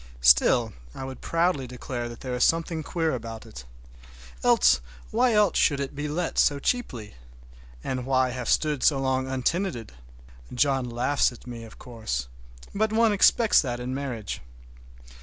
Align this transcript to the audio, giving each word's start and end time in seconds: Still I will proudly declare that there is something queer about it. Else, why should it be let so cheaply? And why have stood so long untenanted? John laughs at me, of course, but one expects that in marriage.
Still 0.21 0.73
I 0.95 1.03
will 1.03 1.13
proudly 1.13 1.67
declare 1.67 2.09
that 2.09 2.21
there 2.21 2.33
is 2.33 2.43
something 2.43 2.81
queer 2.81 3.13
about 3.13 3.45
it. 3.45 3.65
Else, 4.43 4.81
why 5.11 5.47
should 5.53 5.79
it 5.79 5.93
be 5.93 6.07
let 6.07 6.39
so 6.39 6.57
cheaply? 6.57 7.13
And 7.83 8.07
why 8.07 8.31
have 8.31 8.49
stood 8.49 8.81
so 8.81 8.97
long 8.97 9.27
untenanted? 9.27 9.91
John 10.55 10.89
laughs 10.89 11.31
at 11.31 11.45
me, 11.45 11.63
of 11.65 11.77
course, 11.77 12.27
but 12.73 12.91
one 12.91 13.13
expects 13.13 13.61
that 13.61 13.79
in 13.79 13.93
marriage. 13.93 14.41